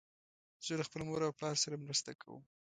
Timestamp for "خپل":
0.87-1.01